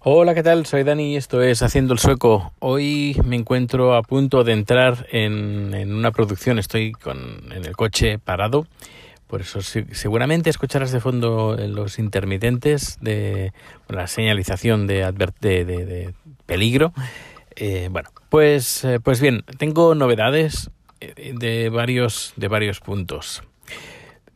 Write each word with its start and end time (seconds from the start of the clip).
Hola, 0.00 0.32
¿qué 0.32 0.44
tal? 0.44 0.64
Soy 0.64 0.84
Dani 0.84 1.14
y 1.14 1.16
esto 1.16 1.42
es 1.42 1.60
Haciendo 1.60 1.92
el 1.92 1.98
Sueco. 1.98 2.52
Hoy 2.60 3.20
me 3.24 3.34
encuentro 3.34 3.96
a 3.96 4.02
punto 4.02 4.44
de 4.44 4.52
entrar 4.52 5.08
en, 5.10 5.74
en 5.74 5.92
una 5.92 6.12
producción. 6.12 6.60
Estoy 6.60 6.92
con, 6.92 7.52
en 7.52 7.64
el 7.64 7.74
coche 7.74 8.20
parado. 8.20 8.68
Por 9.26 9.40
eso 9.40 9.60
seguramente 9.60 10.50
escucharás 10.50 10.92
de 10.92 11.00
fondo 11.00 11.56
los 11.58 11.98
intermitentes 11.98 12.96
de 13.00 13.52
la 13.88 14.06
señalización 14.06 14.86
de, 14.86 15.12
de, 15.40 15.64
de 15.64 16.14
peligro. 16.46 16.92
Eh, 17.56 17.88
bueno, 17.90 18.10
pues, 18.28 18.84
eh, 18.84 19.00
pues 19.00 19.20
bien, 19.20 19.42
tengo 19.58 19.96
novedades 19.96 20.70
eh, 21.00 21.32
de 21.36 21.70
varios, 21.70 22.34
de 22.36 22.46
varios 22.46 22.78
puntos. 22.78 23.42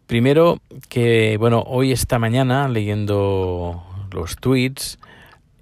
Primero 0.09 0.59
que, 0.89 1.37
bueno, 1.39 1.63
hoy 1.65 1.93
esta 1.93 2.19
mañana 2.19 2.67
leyendo 2.69 3.85
los 4.11 4.35
tweets 4.37 4.99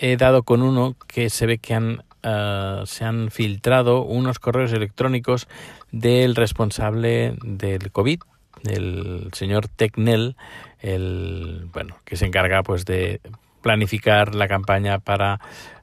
he 0.01 0.17
dado 0.17 0.43
con 0.43 0.63
uno 0.63 0.97
que 1.07 1.29
se 1.29 1.47
ve 1.47 1.59
que 1.59 1.75
han, 1.75 2.03
uh, 2.25 2.87
se 2.87 3.05
han 3.05 3.31
filtrado 3.31 4.03
unos 4.03 4.39
correos 4.39 4.73
electrónicos 4.73 5.47
del 5.93 6.35
responsable 6.35 7.37
del 7.45 7.93
COVID, 7.93 8.21
del 8.63 9.29
señor 9.33 9.69
Tecnel, 9.69 10.37
el, 10.81 11.69
bueno, 11.73 11.97
que 12.05 12.17
se 12.17 12.27
encarga 12.27 12.63
pues 12.63 12.87
de 12.87 13.21
planificar 13.61 14.35
la 14.35 14.49
campaña 14.49 14.99
para 14.99 15.39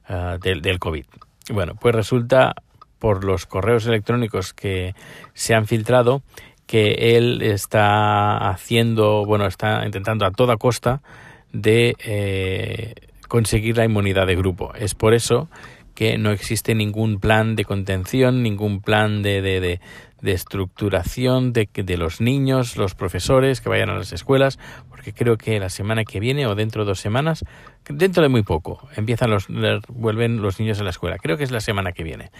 uh, 0.08 0.38
del, 0.38 0.62
del 0.62 0.80
COVID. 0.80 1.04
Bueno, 1.50 1.74
pues 1.80 1.94
resulta 1.94 2.54
por 2.98 3.22
los 3.24 3.46
correos 3.46 3.86
electrónicos 3.86 4.52
que 4.52 4.94
se 5.32 5.54
han 5.54 5.66
filtrado 5.66 6.22
que 6.66 7.16
él 7.16 7.40
está 7.40 8.50
haciendo, 8.50 9.24
bueno, 9.24 9.46
está 9.46 9.86
intentando 9.86 10.26
a 10.26 10.32
toda 10.32 10.56
costa 10.56 11.00
de 11.52 11.94
eh, 12.00 12.94
conseguir 13.28 13.76
la 13.76 13.84
inmunidad 13.84 14.26
de 14.26 14.36
grupo. 14.36 14.74
Es 14.74 14.94
por 14.94 15.14
eso 15.14 15.48
que 15.94 16.16
no 16.16 16.30
existe 16.30 16.74
ningún 16.74 17.18
plan 17.18 17.56
de 17.56 17.64
contención, 17.64 18.42
ningún 18.42 18.80
plan 18.80 19.22
de, 19.22 19.42
de, 19.42 19.60
de, 19.60 19.80
de 20.20 20.32
estructuración 20.32 21.52
de, 21.52 21.68
de 21.72 21.96
los 21.96 22.20
niños, 22.20 22.76
los 22.76 22.94
profesores 22.94 23.60
que 23.60 23.68
vayan 23.68 23.90
a 23.90 23.96
las 23.96 24.12
escuelas, 24.12 24.58
porque 24.88 25.12
creo 25.12 25.36
que 25.38 25.60
la 25.60 25.68
semana 25.68 26.04
que 26.04 26.20
viene 26.20 26.46
o 26.46 26.54
dentro 26.54 26.84
de 26.84 26.88
dos 26.88 27.00
semanas, 27.00 27.44
dentro 27.88 28.22
de 28.22 28.28
muy 28.28 28.42
poco, 28.42 28.88
empiezan 28.96 29.30
los, 29.30 29.46
vuelven 29.88 30.42
los 30.42 30.58
niños 30.58 30.80
a 30.80 30.84
la 30.84 30.90
escuela. 30.90 31.18
Creo 31.18 31.36
que 31.36 31.44
es 31.44 31.50
la 31.50 31.60
semana 31.60 31.92
que 31.92 32.02
viene. 32.02 32.30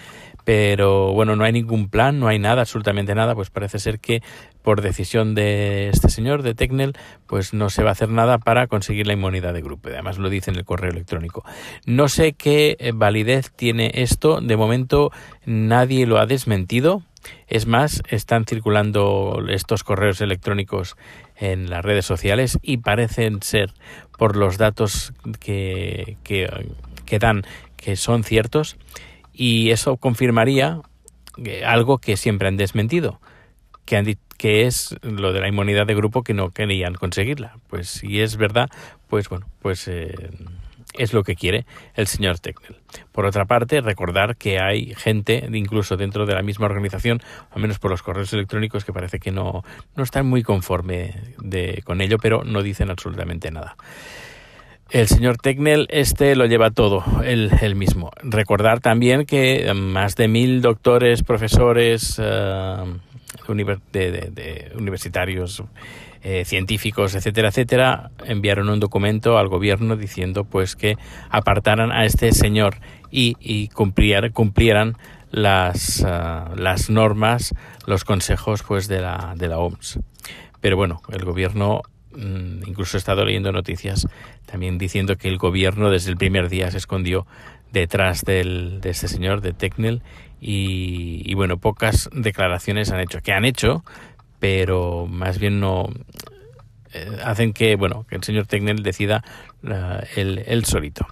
Pero 0.44 1.12
bueno, 1.12 1.36
no 1.36 1.44
hay 1.44 1.52
ningún 1.52 1.88
plan, 1.88 2.18
no 2.18 2.28
hay 2.28 2.38
nada, 2.38 2.62
absolutamente 2.62 3.14
nada, 3.14 3.34
pues 3.34 3.50
parece 3.50 3.78
ser 3.78 4.00
que 4.00 4.22
por 4.62 4.82
decisión 4.82 5.34
de 5.34 5.88
este 5.88 6.10
señor, 6.10 6.42
de 6.42 6.54
Tecnel, 6.54 6.94
pues 7.26 7.54
no 7.54 7.70
se 7.70 7.82
va 7.82 7.90
a 7.90 7.92
hacer 7.92 8.10
nada 8.10 8.38
para 8.38 8.66
conseguir 8.66 9.06
la 9.06 9.12
inmunidad 9.12 9.54
de 9.54 9.62
grupo. 9.62 9.88
Además 9.88 10.18
lo 10.18 10.28
dice 10.28 10.50
en 10.50 10.56
el 10.56 10.64
correo 10.64 10.90
electrónico. 10.90 11.44
No 11.86 12.08
sé 12.08 12.32
qué 12.32 12.92
validez 12.94 13.52
tiene 13.54 13.90
esto, 13.94 14.40
de 14.40 14.56
momento 14.56 15.10
nadie 15.46 16.06
lo 16.06 16.18
ha 16.18 16.26
desmentido. 16.26 17.02
Es 17.46 17.66
más, 17.66 18.02
están 18.08 18.44
circulando 18.44 19.42
estos 19.48 19.84
correos 19.84 20.20
electrónicos 20.20 20.96
en 21.36 21.70
las 21.70 21.84
redes 21.84 22.04
sociales 22.04 22.58
y 22.62 22.78
parecen 22.78 23.42
ser, 23.42 23.72
por 24.16 24.36
los 24.36 24.58
datos 24.58 25.12
que, 25.40 26.16
que, 26.24 27.18
dan, 27.18 27.42
que 27.76 27.96
son 27.96 28.24
ciertos. 28.24 28.76
Y 29.32 29.70
eso 29.70 29.96
confirmaría 29.96 30.80
algo 31.64 31.98
que 31.98 32.16
siempre 32.16 32.48
han 32.48 32.56
desmentido, 32.56 33.20
que, 33.84 33.96
han, 33.96 34.06
que 34.36 34.66
es 34.66 34.96
lo 35.02 35.32
de 35.32 35.40
la 35.40 35.48
inmunidad 35.48 35.86
de 35.86 35.94
grupo 35.94 36.22
que 36.22 36.34
no 36.34 36.50
querían 36.50 36.94
conseguirla. 36.94 37.56
Pues 37.68 37.88
si 37.88 38.20
es 38.20 38.36
verdad, 38.36 38.68
pues 39.08 39.28
bueno, 39.28 39.46
pues 39.62 39.86
eh, 39.86 40.30
es 40.94 41.12
lo 41.12 41.22
que 41.22 41.34
quiere 41.34 41.66
el 41.94 42.06
señor 42.06 42.38
Tecnel. 42.38 42.76
Por 43.12 43.26
otra 43.26 43.44
parte, 43.44 43.80
recordar 43.80 44.36
que 44.36 44.58
hay 44.60 44.94
gente, 44.94 45.48
incluso 45.52 45.96
dentro 45.96 46.26
de 46.26 46.34
la 46.34 46.42
misma 46.42 46.66
organización, 46.66 47.20
al 47.50 47.60
menos 47.60 47.78
por 47.78 47.90
los 47.90 48.02
correos 48.02 48.32
electrónicos, 48.32 48.84
que 48.84 48.92
parece 48.92 49.18
que 49.18 49.30
no, 49.30 49.62
no 49.96 50.02
están 50.02 50.26
muy 50.26 50.42
conforme 50.42 51.14
con 51.84 52.00
ello, 52.00 52.18
pero 52.18 52.44
no 52.44 52.62
dicen 52.62 52.90
absolutamente 52.90 53.50
nada. 53.50 53.76
El 54.90 55.06
señor 55.06 55.36
Tecnel, 55.36 55.86
este 55.90 56.34
lo 56.34 56.46
lleva 56.46 56.70
todo, 56.70 57.04
él, 57.22 57.50
él 57.60 57.76
mismo. 57.76 58.10
Recordar 58.22 58.80
también 58.80 59.26
que 59.26 59.70
más 59.74 60.16
de 60.16 60.28
mil 60.28 60.62
doctores, 60.62 61.22
profesores 61.22 62.16
de 62.16 63.00
universitarios, 64.78 65.62
eh, 66.22 66.44
científicos, 66.44 67.14
etcétera, 67.14 67.48
etcétera, 67.48 68.10
enviaron 68.24 68.68
un 68.68 68.80
documento 68.80 69.38
al 69.38 69.48
gobierno 69.48 69.96
diciendo 69.96 70.44
pues 70.44 70.76
que 70.76 70.96
apartaran 71.30 71.92
a 71.92 72.04
este 72.04 72.32
señor 72.32 72.76
y, 73.10 73.36
y 73.40 73.68
cumplier, 73.68 74.32
cumplieran 74.32 74.96
las, 75.30 76.00
uh, 76.00 76.56
las 76.56 76.90
normas, 76.90 77.54
los 77.86 78.04
consejos 78.04 78.62
pues 78.62 78.88
de 78.88 79.00
la, 79.00 79.34
de 79.36 79.48
la 79.48 79.58
OMS. 79.58 80.00
Pero 80.60 80.76
bueno, 80.76 81.00
el 81.10 81.24
gobierno 81.24 81.82
incluso 82.66 82.96
he 82.96 82.98
estado 82.98 83.24
leyendo 83.24 83.52
noticias 83.52 84.08
también 84.46 84.78
diciendo 84.78 85.16
que 85.16 85.28
el 85.28 85.38
gobierno 85.38 85.90
desde 85.90 86.10
el 86.10 86.16
primer 86.16 86.48
día 86.48 86.70
se 86.70 86.78
escondió 86.78 87.26
detrás 87.72 88.24
del, 88.24 88.80
de 88.80 88.90
este 88.90 89.08
señor, 89.08 89.40
de 89.40 89.52
Tecnel, 89.52 90.02
y, 90.40 91.22
y, 91.24 91.34
bueno, 91.34 91.58
pocas 91.58 92.08
declaraciones 92.12 92.90
han 92.92 93.00
hecho. 93.00 93.20
que 93.20 93.32
han 93.32 93.44
hecho? 93.44 93.84
Pero 94.38 95.06
más 95.06 95.38
bien 95.38 95.60
no 95.60 95.88
eh, 96.92 97.18
hacen 97.24 97.52
que, 97.52 97.76
bueno, 97.76 98.06
que 98.08 98.16
el 98.16 98.22
señor 98.22 98.46
Tecnel 98.46 98.82
decida 98.82 99.24
uh, 99.62 100.04
él, 100.16 100.42
él 100.46 100.64
solito. 100.64 101.06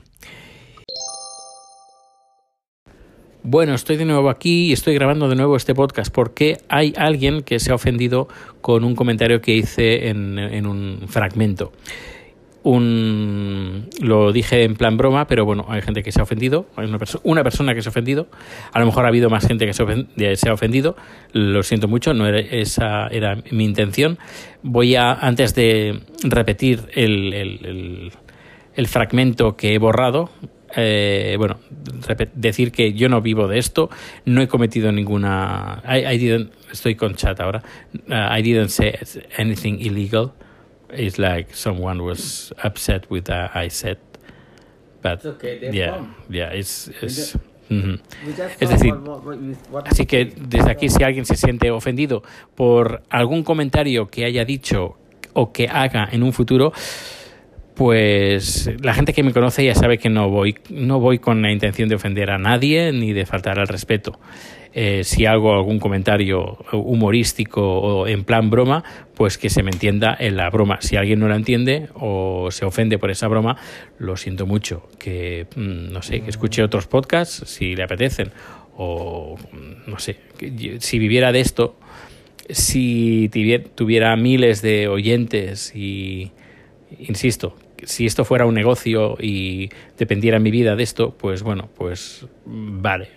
Bueno, 3.42 3.75
estoy 3.75 3.97
de 3.97 4.04
nuevo 4.04 4.28
aquí 4.28 4.70
y 4.70 4.72
estoy 4.72 4.94
grabando 4.94 5.28
de 5.28 5.37
nuevo 5.37 5.56
este 5.56 5.72
podcast 5.72 6.12
porque 6.12 6.59
hay 6.69 6.92
alguien 6.97 7.42
que 7.42 7.60
se 7.60 7.70
ha 7.70 7.76
ofendido 7.76 8.26
con 8.60 8.82
un 8.82 8.97
comentario 8.97 9.41
que 9.41 9.53
hice 9.53 10.08
en, 10.08 10.38
en 10.38 10.66
un 10.66 11.04
fragmento. 11.06 11.72
Un, 12.69 13.88
lo 14.00 14.32
dije 14.32 14.65
en 14.65 14.75
plan 14.75 14.97
broma, 14.97 15.28
pero 15.28 15.44
bueno, 15.44 15.66
hay 15.69 15.82
gente 15.82 16.03
que 16.03 16.10
se 16.10 16.19
ha 16.19 16.25
ofendido, 16.25 16.66
hay 16.75 16.88
una, 16.88 16.99
perso 16.99 17.21
una 17.22 17.44
persona 17.44 17.77
que 17.77 17.82
se 17.82 17.88
ha 17.88 17.91
ofendido, 17.91 18.27
a 18.72 18.81
lo 18.81 18.87
mejor 18.87 19.04
ha 19.04 19.09
habido 19.09 19.31
más 19.31 19.47
gente 19.47 19.66
que 19.66 19.72
se, 19.72 20.37
se 20.37 20.49
ha 20.49 20.53
ofendido, 20.53 20.97
lo 21.32 21.62
siento 21.62 21.87
mucho, 21.87 22.12
no 22.12 22.26
era, 22.26 22.41
esa 22.41 23.06
era 23.06 23.38
mi 23.53 23.65
intención. 23.65 24.19
Voy 24.65 24.97
a, 24.97 25.12
antes 25.12 25.55
de 25.55 26.00
repetir 26.25 26.81
el, 26.94 28.10
el 28.75 28.87
fragmento 28.88 29.56
que 29.56 29.75
he 29.75 29.78
borrado, 29.78 30.31
eh, 30.75 31.37
bueno, 31.38 31.59
decir 32.34 32.72
que 32.72 32.93
yo 32.93 33.09
no 33.09 33.21
vivo 33.21 33.49
de 33.49 33.59
esto, 33.59 33.91
no 34.25 34.43
he 34.43 34.49
cometido 34.49 34.93
ninguna. 34.93 35.82
I, 35.87 36.15
I 36.15 36.19
didn't, 36.19 36.53
estoy 36.71 36.94
con 36.97 37.15
chat 37.15 37.41
ahora. 37.41 37.62
Uh, 38.09 38.38
I 38.38 38.43
didn't 38.43 38.69
say 38.69 38.93
anything 39.38 39.78
illegal. 39.81 40.32
It's 40.93 41.19
like 41.19 41.55
someone 41.55 42.03
was 42.03 42.53
upset 42.63 43.07
with 43.11 43.25
that 43.25 43.55
I 43.57 43.69
said. 43.69 43.99
But 45.03 45.19
It's 45.19 45.27
okay, 45.27 45.71
yeah, 45.73 45.91
wrong. 45.91 46.15
yeah, 46.29 46.53
it's. 46.53 46.89
it's 47.03 47.17
just 47.17 47.37
Es 48.61 48.71
decir, 48.71 48.95
Así 49.87 50.07
que 50.07 50.25
desde 50.37 50.71
aquí 50.71 50.89
si 50.89 51.03
alguien 51.03 51.25
se 51.27 51.35
siente 51.37 51.71
ofendido 51.73 52.23
por 52.55 53.03
algún 53.11 53.43
comentario 53.43 54.07
que 54.09 54.25
haya 54.25 54.45
dicho 54.45 54.97
o 55.33 55.53
que 55.53 55.67
haga 55.69 56.09
en 56.13 56.23
un 56.23 56.33
futuro, 56.33 56.73
pues 57.76 58.70
la 58.81 58.94
gente 58.94 59.12
que 59.12 59.22
me 59.22 59.34
conoce 59.34 59.62
ya 59.62 59.75
sabe 59.75 59.98
que 59.98 60.09
no 60.09 60.31
voy, 60.31 60.56
no 60.70 60.98
voy 60.98 61.19
con 61.19 61.42
la 61.42 61.53
intención 61.53 61.91
de 61.91 61.97
ofender 61.97 62.31
a 62.31 62.38
nadie 62.38 62.91
ni 62.91 63.12
de 63.12 63.26
faltar 63.26 63.59
al 63.59 63.69
respeto. 63.69 64.19
Eh, 64.72 65.04
si 65.04 65.26
hago 65.26 65.54
algún 65.54 65.78
comentario 65.78 66.59
humorístico 66.72 67.62
o 67.62 68.06
en 68.06 68.25
plan 68.25 68.48
broma, 68.48 68.82
pues 69.14 69.37
que 69.37 69.50
se 69.50 69.62
me 69.62 69.70
entienda 69.70 70.16
en 70.19 70.38
la 70.38 70.48
broma. 70.48 70.78
Si 70.81 70.97
alguien 70.97 71.20
no 71.20 71.28
la 71.28 71.37
entiende 71.37 71.88
o 71.94 72.50
se 72.50 72.64
ofende 72.64 72.98
por 72.98 73.10
esa 73.10 73.28
broma, 73.28 73.59
lo 73.98 74.16
siento 74.16 74.47
mucho. 74.47 74.88
Que, 74.98 75.47
mm, 75.54 75.93
no 75.93 76.00
sé, 76.00 76.20
que 76.20 76.31
escuche 76.31 76.62
otros 76.62 76.87
podcasts 76.87 77.43
si 77.46 77.76
le 77.76 77.82
apetecen. 77.82 78.32
O, 78.76 79.37
mm, 79.52 79.90
no 79.90 79.99
sé, 79.99 80.17
si 80.79 80.99
viviera 80.99 81.31
de 81.31 81.40
esto, 81.40 81.76
si 82.49 83.31
tuviera 83.75 84.17
miles 84.17 84.62
de 84.62 84.88
oyentes 84.88 85.75
y, 85.75 86.32
insisto, 86.99 87.56
si 87.84 88.06
esto 88.06 88.25
fuera 88.25 88.46
un 88.46 88.55
negocio 88.55 89.17
y 89.20 89.70
dependiera 89.99 90.38
mi 90.38 90.50
vida 90.50 90.76
de 90.76 90.82
esto, 90.82 91.17
pues 91.17 91.43
bueno, 91.43 91.69
pues 91.76 92.26
vale. 92.44 93.08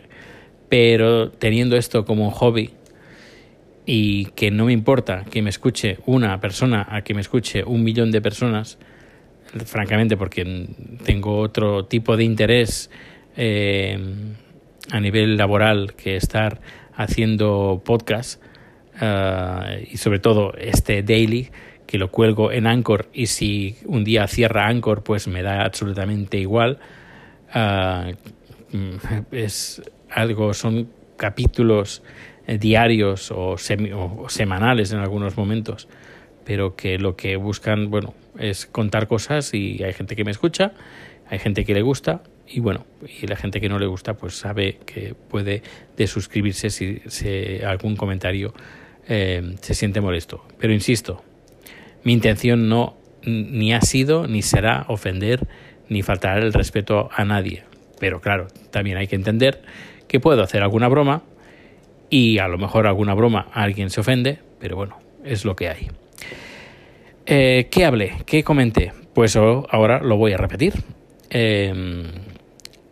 Pero 0.67 1.31
teniendo 1.31 1.75
esto 1.75 2.05
como 2.05 2.25
un 2.25 2.31
hobby 2.31 2.71
y 3.85 4.25
que 4.35 4.51
no 4.51 4.65
me 4.65 4.73
importa 4.73 5.25
que 5.29 5.41
me 5.41 5.49
escuche 5.49 5.97
una 6.05 6.39
persona 6.39 6.87
a 6.89 7.01
que 7.03 7.13
me 7.13 7.21
escuche 7.21 7.63
un 7.63 7.83
millón 7.83 8.11
de 8.11 8.21
personas, 8.21 8.77
francamente 9.65 10.15
porque 10.15 10.67
tengo 11.03 11.39
otro 11.39 11.85
tipo 11.85 12.15
de 12.15 12.23
interés 12.23 12.91
eh, 13.35 13.97
a 14.91 14.99
nivel 14.99 15.37
laboral 15.37 15.93
que 15.95 16.15
estar 16.15 16.61
haciendo 16.93 17.81
podcast 17.83 18.41
uh, 19.01 19.81
y 19.89 19.97
sobre 19.97 20.19
todo 20.19 20.53
este 20.57 21.03
daily 21.03 21.49
que 21.89 21.97
lo 21.97 22.11
cuelgo 22.11 22.51
en 22.51 22.67
Anchor 22.67 23.09
y 23.13 23.25
si 23.25 23.77
un 23.83 24.03
día 24.03 24.27
cierra 24.27 24.67
Anchor 24.67 25.01
pues 25.01 25.27
me 25.27 25.41
da 25.41 25.65
absolutamente 25.65 26.37
igual 26.37 26.77
ah, 27.51 28.11
es 29.31 29.81
algo, 30.11 30.53
son 30.53 30.91
capítulos 31.17 32.03
eh, 32.45 32.59
diarios 32.59 33.31
o, 33.31 33.55
o, 33.55 34.29
semanales 34.29 34.93
en 34.93 34.99
algunos 34.99 35.35
momentos, 35.35 35.87
pero 36.45 36.75
que 36.75 36.99
lo 36.99 37.15
que 37.15 37.37
buscan, 37.37 37.89
bueno, 37.89 38.13
es 38.37 38.67
contar 38.67 39.07
cosas 39.07 39.55
y 39.55 39.83
hay 39.83 39.93
gente 39.93 40.15
que 40.15 40.23
me 40.23 40.29
escucha, 40.29 40.73
hay 41.27 41.39
gente 41.39 41.65
que 41.65 41.73
le 41.73 41.81
gusta 41.81 42.21
y 42.47 42.59
bueno, 42.59 42.85
y 43.19 43.25
la 43.25 43.35
gente 43.35 43.59
que 43.59 43.67
no 43.67 43.79
le 43.79 43.87
gusta 43.87 44.13
pues 44.13 44.35
sabe 44.35 44.77
que 44.85 45.15
puede 45.15 45.63
desuscribirse 45.97 46.69
si, 46.69 47.01
si 47.07 47.63
algún 47.63 47.95
comentario 47.95 48.53
eh, 49.07 49.55
se 49.61 49.73
siente 49.73 50.01
molesto. 50.01 50.45
Pero 50.59 50.71
insisto, 50.71 51.23
mi 52.03 52.13
intención 52.13 52.69
no 52.69 52.95
ni 53.23 53.73
ha 53.73 53.81
sido 53.81 54.27
ni 54.27 54.41
será 54.41 54.85
ofender 54.87 55.47
ni 55.89 56.01
faltar 56.01 56.39
el 56.39 56.53
respeto 56.53 57.09
a 57.15 57.25
nadie. 57.25 57.63
Pero 57.99 58.21
claro, 58.21 58.47
también 58.71 58.97
hay 58.97 59.07
que 59.07 59.15
entender 59.15 59.61
que 60.07 60.19
puedo 60.19 60.41
hacer 60.41 60.61
alguna 60.63 60.87
broma 60.87 61.23
y 62.09 62.39
a 62.39 62.47
lo 62.47 62.57
mejor 62.57 62.87
alguna 62.87 63.13
broma 63.13 63.47
a 63.53 63.63
alguien 63.63 63.89
se 63.89 63.99
ofende, 63.99 64.39
pero 64.59 64.75
bueno, 64.75 64.99
es 65.23 65.45
lo 65.45 65.55
que 65.55 65.69
hay. 65.69 65.89
Eh, 67.25 67.67
¿Qué 67.69 67.85
hablé? 67.85 68.13
¿Qué 68.25 68.43
comenté? 68.43 68.93
Pues 69.13 69.35
ahora 69.35 69.99
lo 69.99 70.17
voy 70.17 70.33
a 70.33 70.37
repetir. 70.37 70.73
Eh, 71.29 72.03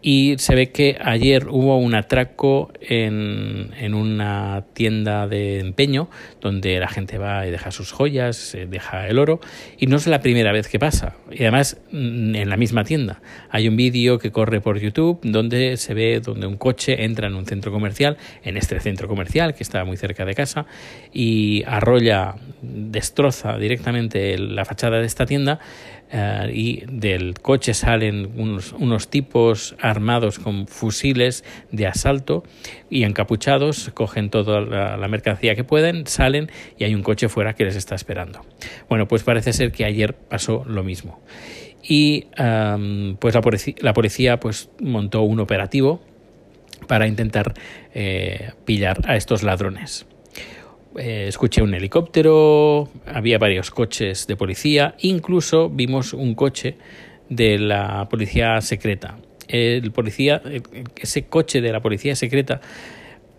y 0.09 0.37
se 0.37 0.55
ve 0.55 0.69
que 0.71 0.97
ayer 1.01 1.49
hubo 1.49 1.77
un 1.77 1.93
atraco 1.93 2.71
en, 2.79 3.71
en, 3.77 3.93
una 3.93 4.63
tienda 4.71 5.27
de 5.27 5.59
empeño 5.59 6.09
donde 6.39 6.79
la 6.79 6.87
gente 6.87 7.17
va 7.17 7.45
y 7.45 7.51
deja 7.51 7.71
sus 7.71 7.91
joyas, 7.91 8.55
deja 8.69 9.05
el 9.09 9.19
oro 9.19 9.41
y 9.77 9.87
no 9.87 9.97
es 9.97 10.07
la 10.07 10.21
primera 10.21 10.53
vez 10.53 10.69
que 10.69 10.79
pasa. 10.79 11.17
Y 11.29 11.41
además 11.41 11.81
mm, 11.91 12.35
en 12.35 12.49
la 12.49 12.55
misma 12.55 12.85
tienda. 12.85 13.19
Hay 13.49 13.67
un 13.67 13.75
vídeo 13.75 14.17
que 14.17 14.31
corre 14.31 14.61
por 14.61 14.79
YouTube 14.79 15.19
donde 15.23 15.75
se 15.75 15.93
ve 15.93 16.21
donde 16.21 16.47
un 16.47 16.55
coche 16.55 17.03
entra 17.03 17.27
en 17.27 17.35
un 17.35 17.45
centro 17.45 17.73
comercial, 17.73 18.15
en 18.45 18.55
este 18.55 18.79
centro 18.79 19.09
comercial 19.09 19.55
que 19.55 19.63
está 19.63 19.83
muy 19.83 19.97
cerca 19.97 20.23
de 20.23 20.35
casa 20.35 20.67
y 21.11 21.65
arrolla, 21.67 22.35
destroza 22.61 23.57
directamente 23.57 24.37
la 24.37 24.63
fachada 24.63 25.01
de 25.01 25.05
esta 25.05 25.25
tienda 25.25 25.59
eh, 26.11 26.51
y 26.53 26.83
del 26.87 27.35
coche 27.35 27.73
salen 27.73 28.31
unos, 28.35 28.73
unos, 28.73 29.09
tipos 29.09 29.75
armados 29.81 30.39
con 30.39 30.67
fusiles 30.67 31.43
de 31.71 31.87
asalto 31.87 32.43
y 32.89 33.03
encapuchados, 33.03 33.91
cogen 33.93 34.29
toda 34.29 34.61
la, 34.61 35.07
mercancía 35.07 35.55
que 35.55 35.63
pueden, 35.63 36.07
salen 36.07 36.49
y 36.77 36.83
hay 36.83 36.95
un 36.95 37.03
coche 37.03 37.29
fuera 37.29 37.53
que 37.53 37.65
les 37.65 37.75
está 37.75 37.95
esperando. 37.95 38.45
Bueno, 38.89 39.07
pues 39.07 39.23
parece 39.23 39.53
ser 39.53 39.71
que 39.71 39.85
ayer 39.85 40.13
pasó 40.13 40.63
lo 40.65 40.83
mismo. 40.83 41.21
Y 41.83 42.27
pues 43.19 43.33
la 43.35 43.41
policía, 43.41 43.75
la 43.79 43.93
policía, 43.93 44.39
pues 44.39 44.69
montó 44.79 45.21
un 45.21 45.39
operativo 45.39 46.01
para 46.87 47.07
intentar 47.07 47.53
eh, 47.93 48.51
pillar 48.65 49.01
a 49.07 49.15
estos 49.15 49.43
ladrones. 49.43 50.05
Eh, 50.97 51.27
escuché 51.27 51.61
un 51.61 51.73
helicóptero, 51.73 52.89
había 53.05 53.37
varios 53.37 53.69
coches 53.69 54.25
de 54.25 54.35
policía, 54.35 54.95
incluso 54.99 55.69
vimos 55.69 56.13
un 56.13 56.33
coche 56.33 56.75
de 57.29 57.59
la 57.59 58.07
policía 58.09 58.59
secreta. 58.61 59.17
El 59.47 59.91
policía, 59.91 60.41
ese 60.95 61.25
coche 61.25 61.61
de 61.61 61.71
la 61.71 61.81
policía 61.81 62.15
secreta, 62.15 62.61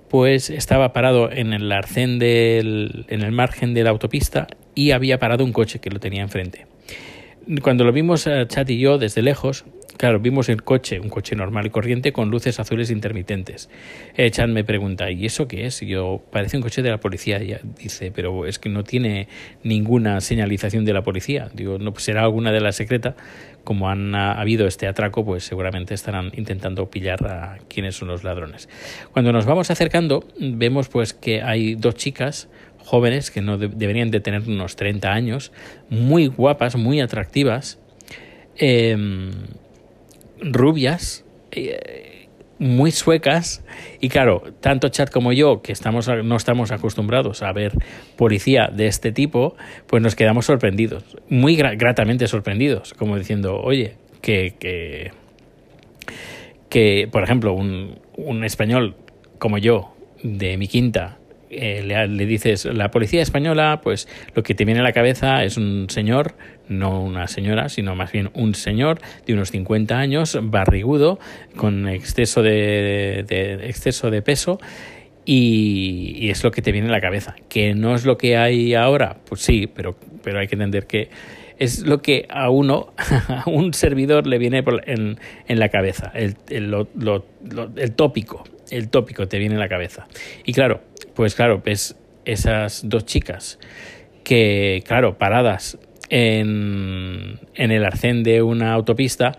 pues 0.09 0.51
estaba 0.51 0.93
parado 0.93 1.31
en 1.31 1.53
el 1.53 1.71
arcén 1.73 2.19
del, 2.19 3.05
en 3.09 3.23
el 3.23 3.33
margen 3.33 3.75
de 3.75 3.83
la 3.83 3.91
autopista 3.91 4.47
y 4.75 4.93
había 4.93 5.19
parado 5.19 5.45
un 5.45 5.53
coche 5.53 5.81
que 5.81 5.91
lo 5.91 5.99
tenía 6.01 6.23
enfrente. 6.23 6.67
Cuando 7.63 7.85
lo 7.85 7.93
vimos 7.93 8.27
eh, 8.27 8.47
Chat 8.47 8.69
y 8.71 8.79
yo 8.79 8.99
desde 8.99 9.23
lejos, 9.23 9.65
Claro, 9.99 10.21
vimos 10.21 10.49
el 10.49 10.63
coche, 10.63 11.01
un 11.01 11.09
coche 11.09 11.35
normal 11.35 11.67
y 11.67 11.71
corriente 11.71 12.13
con 12.13 12.31
luces 12.31 12.61
azules 12.61 12.89
intermitentes. 12.89 13.69
Eh, 14.17 14.31
me 14.47 14.63
pregunta, 14.63 15.11
¿y 15.11 15.27
eso 15.27 15.49
qué 15.49 15.67
es? 15.67 15.83
Y 15.83 15.89
yo, 15.89 16.23
parece 16.31 16.57
un 16.57 16.63
coche 16.63 16.83
de 16.83 16.91
la 16.91 16.99
policía. 17.01 17.41
Dice, 17.41 18.13
pero 18.15 18.47
es 18.47 18.61
que 18.61 18.69
no 18.69 18.85
tiene 18.85 19.27
ninguna 19.65 20.21
señalización 20.21 20.85
de 20.85 20.93
la 20.93 21.03
policía. 21.03 21.51
Digo, 21.53 21.79
no, 21.79 21.93
pues 21.93 22.05
será 22.05 22.23
alguna 22.23 22.53
de 22.53 22.61
la 22.61 22.71
secreta. 22.71 23.17
Como 23.65 23.89
han 23.89 24.15
habido 24.15 24.69
este 24.69 24.87
atraco, 24.87 25.25
pues 25.25 25.43
seguramente 25.43 25.95
estarán 25.95 26.31
intentando 26.37 26.89
pillar 26.89 27.27
a 27.27 27.59
quienes 27.69 27.97
son 27.97 28.07
los 28.07 28.23
ladrones. 28.23 28.69
Cuando 29.13 29.33
nos 29.33 29.47
vamos 29.47 29.69
acercando, 29.73 30.25
vemos 30.39 30.89
pues 30.89 31.13
que 31.13 31.43
hay 31.43 31.75
dos 31.75 31.97
chicas 31.97 32.49
jóvenes 32.85 33.31
que 33.31 33.41
no 33.41 33.59
deberían 33.59 34.11
de 34.11 34.21
tener 34.21 34.43
unos 34.43 34.77
30 34.77 35.13
años, 35.13 35.53
muy 35.91 36.27
guapas, 36.27 36.77
muy 36.77 37.01
atractivas. 37.01 37.79
Eh, 38.57 38.97
rubias, 40.41 41.25
eh, 41.53 42.29
muy 42.59 42.91
suecas, 42.91 43.65
y 44.01 44.09
claro, 44.09 44.43
tanto 44.61 44.89
Chat 44.89 45.11
como 45.11 45.33
yo, 45.33 45.63
que 45.63 45.71
estamos, 45.71 46.09
no 46.09 46.37
estamos 46.37 46.73
acostumbrados 46.73 47.43
a 47.43 47.53
ver 47.53 47.73
policía 48.17 48.69
de 48.73 48.89
este 48.89 49.13
tipo, 49.13 49.57
pues 49.87 50.03
nos 50.03 50.17
quedamos 50.17 50.47
sorprendidos, 50.47 51.05
muy 51.29 51.55
gratamente 51.55 52.27
sorprendidos, 52.27 52.95
como 52.95 53.17
diciendo, 53.17 53.61
oye, 53.61 53.95
que, 54.23 54.55
que, 54.59 55.13
que 56.69 57.09
por 57.13 57.23
ejemplo, 57.23 57.53
un, 57.53 58.01
un 58.17 58.43
español 58.43 58.97
como 59.39 59.59
yo, 59.59 59.95
de 60.25 60.57
mi 60.57 60.67
quinta, 60.67 61.19
eh, 61.51 61.83
le, 61.85 62.27
dices 62.27 62.65
la 62.67 62.91
policía 62.91 63.23
española, 63.23 63.81
pues 63.83 64.09
lo 64.35 64.43
que 64.43 64.55
te 64.55 64.65
viene 64.65 64.81
a 64.81 64.83
la 64.83 64.93
cabeza 64.93 65.45
es 65.45 65.57
un 65.57 65.87
señor, 65.89 66.35
no 66.69 67.03
una 67.03 67.27
señora, 67.27 67.69
sino 67.69 67.95
más 67.95 68.13
bien 68.13 68.31
un 68.35 68.55
señor 68.55 68.99
de 69.27 69.35
unos 69.35 69.51
50 69.51 69.99
años, 69.99 70.39
barrigudo, 70.43 71.19
con 71.57 71.89
exceso 71.89 72.43
de, 72.43 73.21
exceso 73.65 74.11
de 74.11 74.23
peso. 74.23 74.59
Y, 75.25 76.31
es 76.31 76.43
lo 76.43 76.51
que 76.51 76.63
te 76.63 76.73
viene 76.73 76.89
a 76.89 76.93
la 76.93 77.01
cabeza. 77.01 77.37
¿Que 77.49 77.75
no 77.75 77.95
es 77.95 78.07
lo 78.07 78.17
que 78.17 78.37
hay 78.37 78.75
ahora? 78.75 79.19
Pues 79.29 79.43
sí, 79.43 79.67
pero, 79.67 79.97
pero 80.23 80.41
hay 80.41 80.47
que 80.47 80.55
entender 80.55 80.87
que 80.87 81.11
es 81.59 81.87
lo 81.87 82.01
que 82.01 82.27
a 82.31 82.51
uno, 82.51 82.93
a 83.29 83.45
un 83.47 83.75
servidor 83.75 84.27
le 84.27 84.39
viene 84.39 84.65
en, 84.87 85.19
en 85.47 85.59
la 85.59 85.69
cabeza, 85.69 86.11
el, 86.15 86.37
el, 86.49 86.75
el 87.77 87.93
tópico, 87.93 88.45
el 88.71 88.89
tópico 88.89 89.29
te 89.29 89.39
viene 89.39 89.57
a 89.57 89.59
la 89.59 89.69
cabeza. 89.69 90.07
Y 90.45 90.53
claro, 90.53 90.83
pues 91.15 91.35
claro, 91.35 91.63
ves 91.65 91.97
esas 92.25 92.89
dos 92.89 93.05
chicas 93.07 93.59
que, 94.25 94.83
claro, 94.87 95.19
paradas 95.19 95.79
en, 96.11 97.39
en 97.55 97.71
el 97.71 97.85
arcén 97.85 98.23
de 98.23 98.43
una 98.43 98.73
autopista, 98.73 99.33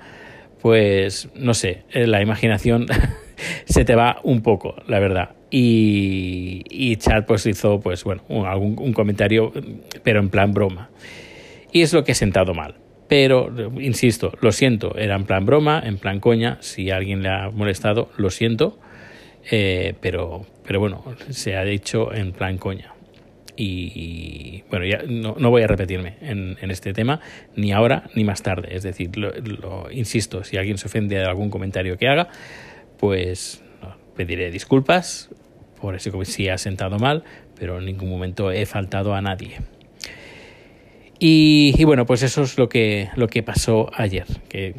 pues 0.62 1.30
no 1.36 1.54
sé, 1.54 1.84
eh, 1.92 2.08
la 2.08 2.22
imaginación 2.22 2.88
se 3.66 3.86
te 3.86 3.96
va 3.96 4.20
un 4.24 4.42
poco, 4.42 4.76
la 4.88 5.00
verdad. 5.00 5.36
Y, 5.52 6.64
y 6.70 6.96
Chad 6.98 7.26
pues 7.26 7.46
hizo 7.46 7.80
pues 7.80 8.04
bueno 8.04 8.24
un, 8.28 8.46
algún, 8.46 8.76
un 8.80 8.94
comentario, 8.94 9.52
pero 10.04 10.20
en 10.20 10.30
plan 10.30 10.54
broma. 10.54 10.90
Y 11.72 11.82
es 11.82 11.94
lo 11.94 12.04
que 12.04 12.14
he 12.14 12.16
sentado 12.16 12.54
mal. 12.54 12.76
Pero, 13.08 13.52
insisto, 13.80 14.32
lo 14.40 14.52
siento, 14.52 14.96
era 14.96 15.16
en 15.16 15.26
plan 15.26 15.46
broma, 15.46 15.82
en 15.84 15.98
plan 15.98 16.20
coña. 16.20 16.58
Si 16.62 16.92
alguien 16.92 17.24
le 17.24 17.30
ha 17.30 17.50
molestado, 17.50 18.10
lo 18.18 18.30
siento. 18.30 18.80
Eh, 19.52 19.96
pero, 20.00 20.46
pero 20.66 20.80
bueno, 20.80 21.04
se 21.30 21.56
ha 21.56 21.64
dicho 21.64 22.14
en 22.14 22.32
plan 22.32 22.58
coña. 22.58 22.94
Y, 23.62 24.64
bueno, 24.70 24.86
ya 24.86 25.04
no, 25.06 25.36
no, 25.38 25.50
voy 25.50 25.64
a 25.64 25.68
repetirme 25.68 26.16
en, 26.22 26.56
este 26.72 26.94
tema, 26.94 27.20
ni 27.58 27.74
ahora 27.74 28.10
ni 28.16 28.24
más 28.24 28.42
tarde. 28.42 28.70
Es 28.74 28.84
decir, 28.84 29.18
lo, 29.18 29.92
insisto, 29.92 30.46
si 30.46 30.56
alguien 30.56 30.78
se 30.78 30.88
ofende 30.88 31.18
de 31.18 31.26
algún 31.26 31.50
comentario 31.50 31.98
que 31.98 32.08
haga, 32.08 32.30
pues 32.98 33.62
pediré 34.16 34.50
disculpas 34.50 35.30
por 35.82 35.96
eso 35.96 36.24
si 36.24 36.48
ha 36.48 36.58
sentado 36.58 37.00
mal, 37.00 37.24
pero 37.58 37.80
en 37.80 37.86
ningún 37.86 38.10
momento 38.10 38.50
he 38.52 38.66
faltado 38.66 39.14
a 39.14 39.22
nadie. 39.22 39.58
Y, 41.20 41.74
y, 41.78 41.84
bueno, 41.84 42.06
pues 42.06 42.24
eso 42.24 42.44
es 42.44 42.58
lo 42.58 42.70
que, 42.70 43.10
lo 43.16 43.28
que 43.28 43.44
pasó 43.44 43.92
ayer. 43.94 44.26
Que 44.48 44.76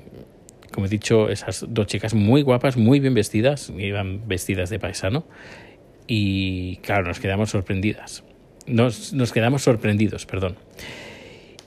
como 0.73 0.87
he 0.87 0.89
dicho, 0.89 1.29
esas 1.29 1.65
dos 1.69 1.87
chicas 1.87 2.15
muy 2.15 2.43
guapas, 2.43 2.77
muy 2.77 3.01
bien 3.01 3.15
vestidas, 3.15 3.73
iban 3.77 4.27
vestidas 4.29 4.71
de 4.71 4.79
paisano. 4.79 5.27
Y 6.07 6.77
claro, 6.79 7.05
nos 7.05 7.21
quedamos 7.21 7.51
sorprendidas. 7.51 8.25
Nos, 8.67 9.13
nos 9.13 9.33
quedamos 9.33 9.63
sorprendidos, 9.63 10.27
perdón. 10.27 10.57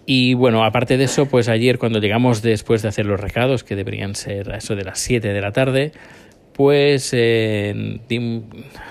Y 0.06 0.34
bueno, 0.34 0.66
aparte 0.66 0.98
de 0.98 1.06
eso, 1.06 1.28
pues 1.28 1.48
ayer 1.48 1.80
cuando 1.80 2.00
llegamos 2.00 2.42
después 2.42 2.82
de 2.82 2.90
hacer 2.90 3.06
los 3.06 3.20
recados, 3.20 3.64
que 3.64 3.76
deberían 3.76 4.16
ser 4.16 4.52
a 4.52 4.58
eso 4.58 4.76
de 4.76 4.84
las 4.84 5.00
7 5.00 5.30
de 5.30 5.42
la 5.42 5.52
tarde, 5.52 5.94
pues 6.54 7.12
eh, 7.14 8.00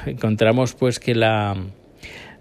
encontramos 0.06 0.74
pues 0.74 0.98
que 0.98 1.14
la, 1.14 1.54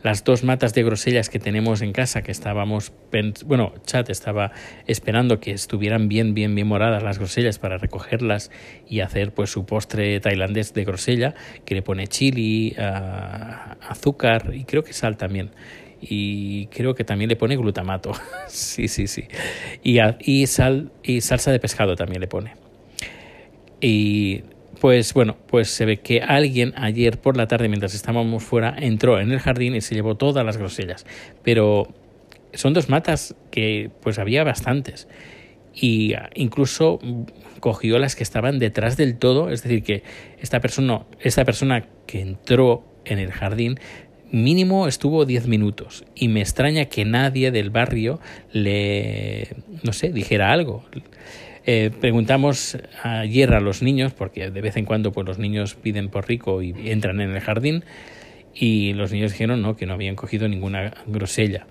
las 0.03 0.23
dos 0.23 0.43
matas 0.43 0.73
de 0.73 0.83
grosellas 0.83 1.29
que 1.29 1.39
tenemos 1.39 1.81
en 1.81 1.91
casa, 1.91 2.21
que 2.21 2.31
estábamos, 2.31 2.91
bueno, 3.45 3.73
Chat 3.85 4.09
estaba 4.09 4.51
esperando 4.87 5.39
que 5.39 5.51
estuvieran 5.51 6.07
bien, 6.07 6.33
bien, 6.33 6.55
bien 6.55 6.67
moradas 6.67 7.03
las 7.03 7.19
grosellas 7.19 7.59
para 7.59 7.77
recogerlas 7.77 8.51
y 8.87 9.01
hacer 9.01 9.33
pues 9.33 9.51
su 9.51 9.65
postre 9.65 10.19
tailandés 10.19 10.73
de 10.73 10.83
grosella, 10.83 11.33
que 11.65 11.75
le 11.75 11.81
pone 11.81 12.07
chili, 12.07 12.75
uh, 12.77 13.75
azúcar 13.87 14.51
y 14.53 14.63
creo 14.63 14.83
que 14.83 14.93
sal 14.93 15.17
también. 15.17 15.51
Y 16.01 16.65
creo 16.67 16.95
que 16.95 17.03
también 17.03 17.29
le 17.29 17.35
pone 17.35 17.55
glutamato. 17.55 18.11
sí, 18.47 18.87
sí, 18.87 19.05
sí. 19.05 19.25
Y, 19.83 19.99
y, 20.19 20.47
sal, 20.47 20.91
y 21.03 21.21
salsa 21.21 21.51
de 21.51 21.59
pescado 21.59 21.95
también 21.95 22.21
le 22.21 22.27
pone. 22.27 22.55
Y 23.79 24.43
pues 24.81 25.13
bueno, 25.13 25.37
pues 25.45 25.69
se 25.69 25.85
ve 25.85 25.99
que 25.99 26.23
alguien 26.23 26.73
ayer 26.75 27.21
por 27.21 27.37
la 27.37 27.47
tarde, 27.47 27.69
mientras 27.69 27.93
estábamos 27.93 28.43
fuera, 28.43 28.75
entró 28.79 29.19
en 29.19 29.31
el 29.31 29.39
jardín 29.39 29.75
y 29.75 29.81
se 29.81 29.93
llevó 29.93 30.17
todas 30.17 30.43
las 30.43 30.57
grosellas. 30.57 31.05
Pero 31.43 31.93
son 32.53 32.73
dos 32.73 32.89
matas 32.89 33.35
que 33.51 33.91
pues 34.01 34.17
había 34.17 34.43
bastantes. 34.43 35.07
Y 35.71 36.13
incluso 36.33 36.99
cogió 37.59 37.99
las 37.99 38.15
que 38.15 38.23
estaban 38.23 38.57
detrás 38.57 38.97
del 38.97 39.19
todo, 39.19 39.51
es 39.51 39.61
decir, 39.61 39.83
que 39.83 40.01
esta 40.39 40.59
persona, 40.61 41.05
esta 41.19 41.45
persona 41.45 41.85
que 42.07 42.21
entró 42.21 42.83
en 43.05 43.19
el 43.19 43.31
jardín 43.31 43.79
mínimo 44.31 44.87
estuvo 44.87 45.25
10 45.25 45.45
minutos 45.45 46.05
y 46.15 46.27
me 46.27 46.41
extraña 46.41 46.85
que 46.85 47.05
nadie 47.05 47.51
del 47.51 47.69
barrio 47.69 48.19
le, 48.51 49.47
no 49.83 49.93
sé, 49.93 50.11
dijera 50.11 50.51
algo. 50.51 50.85
Eh, 51.65 51.91
preguntamos 51.99 52.77
ayer 53.03 53.53
a 53.53 53.59
los 53.59 53.81
niños, 53.81 54.13
porque 54.13 54.49
de 54.49 54.61
vez 54.61 54.77
en 54.77 54.85
cuando 54.85 55.11
pues, 55.11 55.27
los 55.27 55.37
niños 55.37 55.75
piden 55.75 56.09
por 56.09 56.27
rico 56.27 56.61
y 56.61 56.73
entran 56.89 57.21
en 57.21 57.31
el 57.31 57.39
jardín, 57.39 57.83
y 58.53 58.93
los 58.93 59.11
niños 59.11 59.31
dijeron 59.31 59.61
no, 59.61 59.75
que 59.75 59.85
no 59.85 59.93
habían 59.93 60.15
cogido 60.15 60.47
ninguna 60.47 60.93
grosella. 61.07 61.67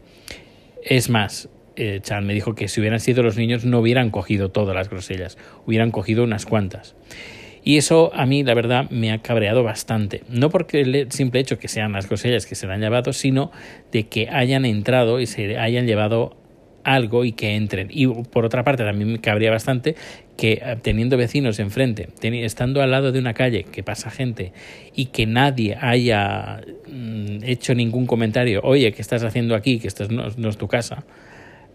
Es 0.85 1.11
más, 1.11 1.49
eh, 1.77 2.01
Chan 2.03 2.27
me 2.27 2.35
dijo 2.35 2.55
que 2.55 2.69
si 2.69 2.81
hubieran 2.81 3.01
sido 3.01 3.23
los 3.23 3.37
niños 3.37 3.65
no 3.65 3.81
hubieran 3.81 4.11
cogido 4.11 4.51
todas 4.51 4.75
las 4.75 4.89
grosellas, 4.89 5.39
hubieran 5.67 5.91
cogido 5.91 6.25
unas 6.25 6.47
cuantas. 6.47 6.95
Y 7.63 7.77
eso 7.77 8.11
a 8.15 8.25
mí, 8.25 8.43
la 8.43 8.55
verdad, 8.55 8.89
me 8.91 9.13
ha 9.13 9.19
cabreado 9.19 9.63
bastante. 9.63 10.23
No 10.29 10.49
porque 10.49 10.81
el 10.81 11.13
simple 11.13 11.41
hecho 11.41 11.59
que 11.59 11.69
sean 11.69 11.93
las 11.93 12.09
grosellas 12.09 12.47
que 12.47 12.55
se 12.55 12.67
le 12.67 12.73
han 12.73 12.81
llevado, 12.81 13.13
sino 13.13 13.53
de 13.93 14.09
que 14.09 14.31
hayan 14.31 14.65
entrado 14.65 15.21
y 15.21 15.27
se 15.27 15.59
hayan 15.59 15.87
llevado 15.87 16.40
algo 16.85 17.25
y 17.25 17.33
que 17.33 17.57
entren. 17.57 17.89
Y 17.91 18.07
por 18.07 18.45
otra 18.45 18.65
parte, 18.65 18.85
también 18.85 19.13
me 19.13 19.21
cabría 19.21 19.51
bastante 19.51 19.97
que 20.37 20.61
eh, 20.63 20.77
teniendo 20.81 21.17
vecinos 21.17 21.59
enfrente, 21.59 22.09
estando 22.23 22.83
al 22.83 22.91
lado 22.91 23.13
de 23.13 23.19
una 23.19 23.35
calle 23.35 23.65
que 23.65 23.83
pasa 23.83 24.11
gente 24.11 24.53
y 24.95 25.07
que 25.07 25.27
nadie 25.27 25.77
haya 25.81 26.61
mm, 26.89 27.45
hecho 27.45 27.75
ningún 27.75 28.07
comentario, 28.07 28.61
oye, 28.63 28.93
¿qué 28.93 29.03
estás 29.03 29.23
haciendo 29.23 29.55
aquí? 29.55 29.79
Que 29.79 29.89
esto 29.89 30.07
no, 30.09 30.27
es 30.27 30.57
tu 30.57 30.69
casa. 30.69 31.05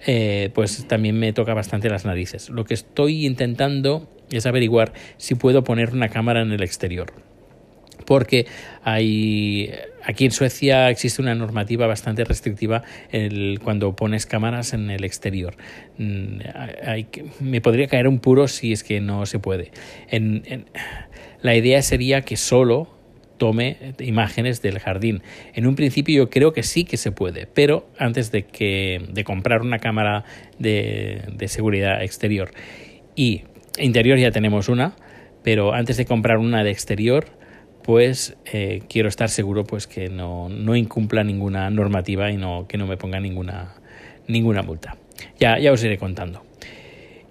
Eh, 0.08 0.50
pues 0.54 0.88
también 0.88 1.18
me 1.18 1.34
toca 1.34 1.54
bastante 1.54 1.90
las 1.90 2.06
narices. 2.06 2.50
Lo 2.50 2.66
que 2.66 2.74
estoy 2.74 3.26
intentando 3.26 4.10
es 4.32 4.46
averiguar 4.46 4.94
si 5.18 5.36
puedo 5.36 5.64
poner 5.64 5.94
una 5.94 6.10
cámara 6.10 6.42
en 6.42 6.52
el 6.52 6.62
exterior 6.64 7.14
porque 8.06 8.46
hay 8.84 9.72
aquí 10.04 10.26
en 10.26 10.32
Suecia 10.32 10.90
existe 10.90 11.22
una 11.22 11.36
normativa 11.36 11.88
bastante 11.88 12.24
restrictiva 12.24 12.84
el, 13.12 13.60
cuando 13.64 13.96
pones 13.96 14.26
cámaras 14.26 14.74
en 14.74 14.90
el 14.90 15.04
exterior. 15.04 15.56
Mm, 15.98 16.40
me 17.40 17.62
podría 17.62 17.88
caer 17.88 18.08
un 18.08 18.20
puro 18.20 18.48
si 18.48 18.72
es 18.72 18.84
que 18.84 19.02
no 19.02 19.26
se 19.26 19.40
puede. 19.40 19.72
La 21.42 21.56
idea 21.56 21.82
sería 21.82 22.22
que 22.22 22.38
solo 22.38 22.90
tome 23.38 23.94
imágenes 24.00 24.62
del 24.62 24.80
jardín. 24.80 25.22
En 25.54 25.68
un 25.68 25.76
principio 25.76 26.16
yo 26.16 26.30
creo 26.30 26.54
que 26.54 26.64
sí 26.64 26.86
que 26.86 26.98
se 26.98 27.12
puede, 27.12 27.48
pero 27.48 27.90
antes 27.98 28.32
de 28.32 28.44
que 28.44 29.06
de 29.10 29.24
comprar 29.24 29.62
una 29.62 29.80
cámara 29.80 30.24
de 30.58 31.46
seguridad 31.48 32.02
exterior 32.02 32.52
y 33.16 33.44
interior 33.78 34.18
ya 34.18 34.32
tenemos 34.32 34.70
una, 34.70 34.96
pero 35.44 35.74
antes 35.74 35.98
de 35.98 36.06
comprar 36.06 36.38
una 36.38 36.64
de 36.64 36.72
exterior 36.72 37.26
pues 37.86 38.36
eh, 38.46 38.82
quiero 38.90 39.08
estar 39.08 39.30
seguro 39.30 39.64
pues 39.64 39.86
que 39.86 40.10
no, 40.10 40.50
no, 40.50 40.76
incumpla 40.76 41.24
ninguna 41.24 41.70
normativa 41.70 42.32
y 42.32 42.38
no, 42.38 42.66
que 42.68 42.80
no 42.80 42.88
me 42.88 42.98
ponga 42.98 43.20
ninguna, 43.20 43.76
ninguna 44.28 44.64
multa. 44.64 44.98
Ya, 45.40 45.60
ya 45.60 45.72
os 45.72 45.84
iré 45.84 46.00
contando. 46.00 46.44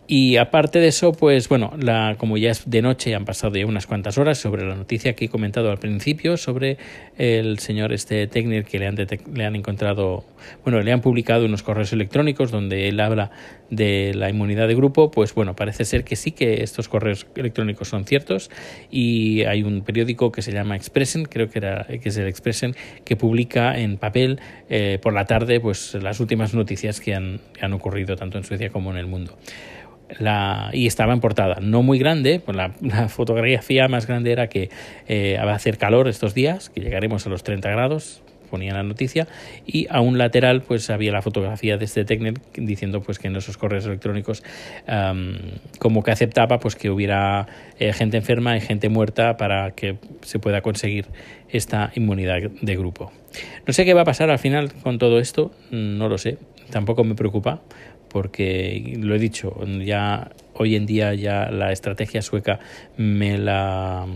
Y 0.07 0.37
aparte 0.37 0.81
de 0.81 0.89
eso, 0.89 1.13
pues 1.13 1.49
bueno, 1.49 1.73
la, 1.79 2.17
como 2.19 2.37
ya 2.37 2.51
es 2.51 2.69
de 2.69 2.83
noche, 2.83 3.15
han 3.15 3.25
pasado 3.25 3.57
ya 3.57 3.65
unas 3.65 3.87
cuantas 3.87 4.19
horas 4.19 4.37
sobre 4.37 4.67
la 4.67 4.75
noticia 4.75 5.15
que 5.15 5.25
he 5.25 5.29
comentado 5.31 5.71
al 5.71 5.79
principio 5.79 6.37
sobre 6.37 6.77
el 7.17 7.59
señor 7.59 7.91
este 7.93 8.27
Techner 8.27 8.67
que 8.67 8.79
le 8.79 8.87
han, 8.87 8.97
le 8.97 9.45
han 9.47 9.57
encontrado, 9.57 10.25
bueno, 10.63 10.83
le 10.83 10.93
han 10.93 11.01
publicado 11.01 11.47
unos 11.47 11.63
correos 11.63 11.95
electrónicos 11.95 12.51
donde 12.51 12.89
él 12.89 13.01
habla 13.01 13.31
de 13.71 14.13
la 14.15 14.29
inmunidad 14.29 14.69
de 14.69 14.75
grupo, 14.75 15.11
pues 15.11 15.35
bueno, 15.35 15.57
parece 15.57 15.87
ser 15.87 16.05
que 16.05 16.17
sí 16.17 16.33
que 16.33 16.63
estos 16.63 16.89
correos 16.91 17.27
electrónicos 17.35 17.89
son 17.89 18.05
ciertos. 18.05 18.51
Y 18.91 19.45
hay 19.45 19.63
un 19.63 19.83
periódico 19.83 20.31
que 20.33 20.43
se 20.43 20.53
llama 20.53 20.77
Expressen, 20.77 21.25
creo 21.25 21.49
que 21.49 21.61
era 21.61 21.87
que 21.87 22.11
es 22.11 22.17
el 22.19 22.27
Expressen, 22.27 22.77
que 23.07 23.17
publica 23.17 23.79
en 23.79 23.97
papel 23.97 24.39
eh, 24.69 24.99
por 25.01 25.15
la 25.15 25.25
tarde 25.25 25.61
pues 25.61 25.95
las 25.95 26.21
últimas 26.21 26.53
noticias 26.53 27.01
que 27.01 27.15
han, 27.15 27.41
que 27.55 27.65
han 27.65 27.73
ocurrido 27.73 28.17
tanto 28.17 28.37
en 28.37 28.45
Suecia 28.45 28.69
como 28.69 28.91
en 28.91 28.99
el 28.99 29.07
mundo 29.07 29.39
y 30.73 30.87
estaba 30.87 31.13
en 31.13 31.21
portada, 31.21 31.57
no 31.61 31.83
muy 31.83 31.99
grande, 31.99 32.41
pues 32.41 32.57
la, 32.57 32.71
fotografía 33.09 33.89
más 33.89 34.07
grande 34.07 34.33
era 34.33 34.49
que 34.49 34.71
eh, 35.09 35.37
va 35.45 35.53
a 35.53 35.57
hacer 35.57 35.79
calor 35.79 36.09
estos 36.09 36.35
días, 36.35 36.71
que 36.71 36.81
llegaremos 36.81 37.27
a 37.27 37.31
los 37.31 37.43
30 37.43 37.69
grados, 37.71 38.23
ponía 38.51 38.73
la 38.73 38.85
noticia, 38.85 39.27
y 39.67 39.89
a 39.91 40.01
un 40.01 40.17
lateral 40.17 40.63
pues 40.63 40.89
había 40.91 41.11
la 41.11 41.23
fotografía 41.23 41.77
de 41.77 41.87
este 41.87 42.05
técnico 42.05 42.41
diciendo 42.57 43.01
pues 43.01 43.19
que 43.19 43.27
en 43.27 43.35
esos 43.35 43.57
correos 43.57 43.85
electrónicos 43.87 44.45
como 45.81 46.05
que 46.05 46.13
aceptaba 46.13 46.59
pues 46.59 46.77
que 46.77 46.91
hubiera 46.91 47.49
eh, 47.81 47.93
gente 47.93 48.17
enferma 48.17 48.57
y 48.57 48.61
gente 48.61 48.89
muerta 48.89 49.37
para 49.37 49.73
que 49.73 49.97
se 50.23 50.39
pueda 50.39 50.61
conseguir 50.61 51.07
esta 51.49 51.91
inmunidad 51.97 52.43
de 52.63 52.77
grupo. 52.77 53.11
No 53.67 53.73
sé 53.73 53.85
qué 53.85 53.93
va 53.93 54.03
a 54.03 54.05
pasar 54.05 54.31
al 54.31 54.39
final 54.39 54.73
con 54.73 54.99
todo 54.99 55.19
esto, 55.19 55.51
no 55.73 56.09
lo 56.09 56.19
sé, 56.19 56.39
tampoco 56.71 57.03
me 57.03 57.17
preocupa 57.17 57.61
porque 58.15 58.97
lo 59.01 59.17
he 59.17 59.19
dicho, 59.19 59.59
ya 59.85 60.31
hoy 60.53 60.77
en 60.77 60.87
día 60.87 61.15
ya 61.15 61.51
la 61.51 61.73
estrategia 61.73 62.23
sueca 62.23 62.61
me 62.97 63.39
la, 63.39 64.07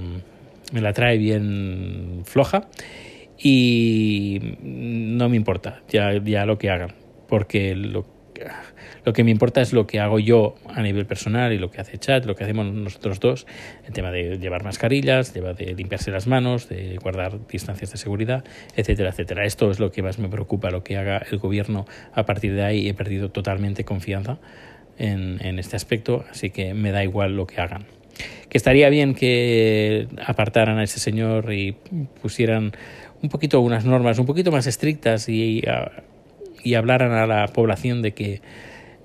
me 0.72 0.80
la 0.80 0.92
trae 0.92 1.18
bien 1.18 2.20
floja 2.24 2.68
y 3.36 4.54
no 4.62 5.28
me 5.28 5.34
importa 5.34 5.82
ya, 5.88 6.12
ya 6.22 6.46
lo 6.46 6.58
que 6.58 6.70
hagan, 6.70 6.92
porque 7.28 7.74
lo, 7.74 8.06
lo 9.04 9.12
que 9.12 9.24
me 9.24 9.30
importa 9.30 9.60
es 9.60 9.72
lo 9.72 9.86
que 9.86 10.00
hago 10.00 10.18
yo 10.18 10.54
a 10.68 10.82
nivel 10.82 11.06
personal 11.06 11.52
y 11.52 11.58
lo 11.58 11.70
que 11.70 11.80
hace 11.80 11.98
Chat, 11.98 12.24
lo 12.24 12.34
que 12.34 12.44
hacemos 12.44 12.66
nosotros 12.66 13.20
dos, 13.20 13.46
el 13.86 13.92
tema 13.92 14.10
de 14.10 14.38
llevar 14.38 14.64
mascarillas, 14.64 15.32
de 15.32 15.74
limpiarse 15.76 16.10
las 16.10 16.26
manos, 16.26 16.68
de 16.68 16.98
guardar 17.02 17.46
distancias 17.46 17.92
de 17.92 17.98
seguridad, 17.98 18.44
etcétera, 18.76 19.10
etcétera. 19.10 19.44
Esto 19.44 19.70
es 19.70 19.80
lo 19.80 19.90
que 19.90 20.02
más 20.02 20.18
me 20.18 20.28
preocupa, 20.28 20.70
lo 20.70 20.84
que 20.84 20.96
haga 20.96 21.22
el 21.30 21.38
gobierno. 21.38 21.86
A 22.12 22.24
partir 22.26 22.54
de 22.54 22.64
ahí 22.64 22.88
he 22.88 22.94
perdido 22.94 23.30
totalmente 23.30 23.84
confianza 23.84 24.38
en, 24.98 25.44
en 25.44 25.58
este 25.58 25.76
aspecto, 25.76 26.24
así 26.30 26.50
que 26.50 26.74
me 26.74 26.92
da 26.92 27.04
igual 27.04 27.36
lo 27.36 27.46
que 27.46 27.60
hagan 27.60 27.86
que 28.48 28.58
estaría 28.58 28.88
bien 28.88 29.14
que 29.14 30.08
apartaran 30.26 30.78
a 30.78 30.84
ese 30.84 30.98
señor 30.98 31.52
y 31.52 31.76
pusieran 32.20 32.72
un 33.22 33.28
poquito 33.28 33.60
unas 33.60 33.84
normas 33.84 34.18
un 34.18 34.26
poquito 34.26 34.50
más 34.50 34.66
estrictas 34.66 35.28
y, 35.28 35.62
y 36.62 36.74
hablaran 36.74 37.12
a 37.12 37.26
la 37.26 37.46
población 37.48 38.02
de 38.02 38.12
que 38.12 38.40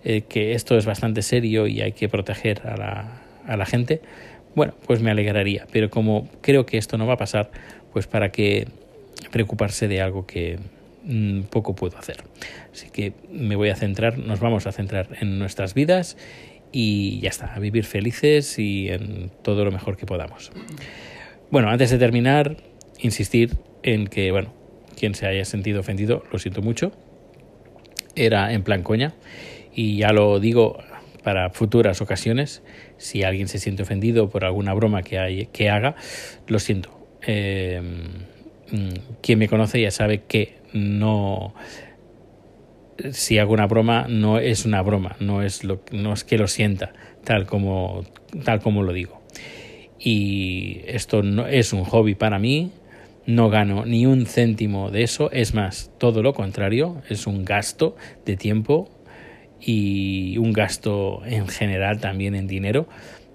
eh, 0.05 0.24
que 0.27 0.53
esto 0.53 0.77
es 0.77 0.86
bastante 0.86 1.22
serio 1.22 1.65
y 1.65 1.79
hay 1.79 1.93
que 1.93 2.10
proteger 2.10 2.67
a 2.67 2.75
la, 2.75 3.22
a 3.48 3.55
la 3.55 3.65
gente, 3.65 4.01
bueno, 4.53 4.74
pues 4.86 5.01
me 5.01 5.12
alegraría. 5.12 5.65
Pero 5.72 5.89
como 5.89 6.27
creo 6.41 6.65
que 6.65 6.77
esto 6.77 6.98
no 6.98 7.07
va 7.07 7.13
a 7.13 7.17
pasar, 7.17 7.51
pues 7.93 8.05
para 8.07 8.29
qué 8.29 8.67
preocuparse 9.31 9.88
de 9.88 10.01
algo 10.01 10.25
que 10.25 10.60
mm, 11.05 11.43
poco 11.43 11.74
puedo 11.74 11.98
hacer. 11.98 12.17
Así 12.74 12.89
que 12.89 13.13
me 13.31 13.55
voy 13.55 13.69
a 13.69 13.75
centrar, 13.77 14.17
nos 14.17 14.41
vamos 14.41 14.67
a 14.67 14.74
centrar 14.74 15.07
en 15.22 15.39
nuestras 15.39 15.74
vidas 15.74 16.17
y 16.74 17.22
ya 17.22 17.29
está, 17.29 17.53
a 17.53 17.60
vivir 17.60 17.86
felices 17.86 18.60
y 18.60 18.89
en 18.89 19.31
todo 19.41 19.63
lo 19.63 19.72
mejor 19.72 19.95
que 19.95 20.05
podamos. 20.05 20.51
Bueno, 21.50 21.69
antes 21.69 21.91
de 21.91 21.98
terminar, 21.98 22.57
insistir 23.00 23.55
en 23.83 24.07
que, 24.07 24.31
bueno, 24.33 24.53
quien 24.98 25.15
se 25.15 25.27
haya 25.27 25.45
sentido 25.45 25.79
ofendido, 25.79 26.24
lo 26.29 26.39
siento 26.39 26.62
mucho. 26.62 26.91
Era 28.15 28.53
en 28.53 28.63
plan 28.63 28.84
coña 28.84 29.13
y 29.74 29.98
ya 29.98 30.12
lo 30.12 30.39
digo 30.39 30.77
para 31.24 31.50
futuras 31.50 32.01
ocasiones, 32.01 32.62
si 32.98 33.24
alguien 33.24 33.48
se 33.48 33.58
siente 33.58 33.84
ofendido 33.84 34.29
por 34.29 34.46
alguna 34.46 34.74
broma 34.74 35.03
que, 35.03 35.17
hay, 35.17 35.46
que 35.48 35.70
haga, 35.70 35.96
lo 36.48 36.60
siento. 36.60 36.89
Eh, 37.25 37.82
mm, 38.72 39.20
quien 39.22 39.39
me 39.39 39.48
conoce 39.48 39.82
ya 39.82 39.91
sabe 39.91 40.24
que 40.27 40.58
no 40.74 41.53
si 43.12 43.39
hago 43.39 43.53
una 43.53 43.67
broma 43.67 44.05
no 44.08 44.38
es 44.38 44.65
una 44.65 44.82
broma, 44.82 45.15
no 45.20 45.41
es 45.41 45.63
lo 45.63 45.82
no 45.91 46.13
es 46.13 46.24
que 46.24 46.38
lo 46.38 46.48
sienta 46.48 46.93
tal 47.24 47.46
como 47.46 48.03
tal 48.43 48.62
como 48.62 48.84
lo 48.84 48.93
digo. 48.93 49.22
Y 50.00 50.82
esto 50.86 51.24
no 51.24 51.48
es 51.48 51.72
un 51.72 51.86
hobby 51.86 52.13
para 52.13 52.38
mí, 52.38 52.72
no 53.25 53.49
gano 53.49 53.85
ni 53.85 54.05
un 54.05 54.25
céntimo 54.25 54.91
de 54.91 55.03
eso, 55.03 55.31
es 55.31 55.53
más, 55.53 55.91
todo 55.97 56.21
lo 56.21 56.33
contrario, 56.33 57.01
es 57.09 57.27
un 57.27 57.45
gasto 57.45 57.95
de 58.25 58.37
tiempo 58.37 58.89
y 59.61 60.37
un 60.37 60.53
gasto 60.53 61.21
en 61.25 61.47
general 61.47 61.99
también 61.99 62.35
en 62.35 62.47
dinero 62.47 62.87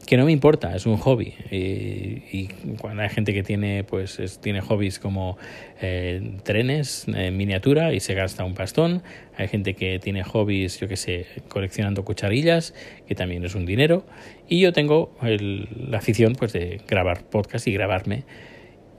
que 0.09 0.17
no 0.17 0.25
me 0.25 0.33
importa, 0.33 0.75
es 0.75 0.87
un 0.87 0.97
hobby. 0.97 1.35
Y, 1.51 2.49
cuando 2.81 3.03
hay 3.03 3.11
gente 3.11 3.35
que 3.35 3.43
tiene, 3.43 3.85
pues, 3.85 4.41
tiene 4.41 4.63
hobbies 4.63 4.99
como 4.99 5.37
eh, 5.83 6.37
trenes 6.45 7.05
en 7.09 7.37
miniatura 7.37 7.93
y 7.93 8.01
se 8.01 8.15
gasta 8.15 8.43
un 8.43 8.55
pastón, 8.55 9.03
hay 9.37 9.49
gente 9.49 9.75
que 9.75 9.99
tiene 9.99 10.25
hobbies, 10.25 10.81
yo 10.81 10.89
que 10.89 10.97
sé, 10.97 11.27
coleccionando 11.49 12.07
cucharillas, 12.07 12.73
que 13.07 13.15
también 13.15 13.45
es 13.45 13.55
un 13.55 13.67
dinero, 13.67 14.07
y 14.49 14.61
yo 14.61 14.73
tengo 14.73 15.15
la 15.21 15.99
afición 15.99 16.33
pues 16.33 16.55
de 16.55 16.81
grabar 16.89 17.25
podcast 17.25 17.67
y 17.67 17.73
grabarme, 17.75 18.25